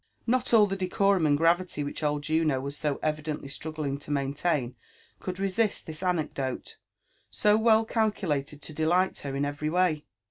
Not 0.25 0.51
all 0.51 0.65
the 0.65 0.75
decorum 0.75 1.27
and 1.27 1.37
gravity 1.37 1.83
which 1.83 2.01
old 2.01 2.23
Juno 2.23 2.59
was 2.59 2.75
so 2.75 2.97
evidently 3.03 3.47
struggling 3.47 3.99
to 3.99 4.09
maintain 4.09 4.75
could 5.19 5.37
resist 5.39 5.85
this 5.85 6.01
anecdote, 6.01 6.77
so 7.29 7.55
well 7.55 7.85
calculated 7.85 8.63
to 8.63 8.73
delight 8.73 9.19
her 9.19 9.35
in 9.35 9.45
every 9.45 9.69
way. 9.69 10.05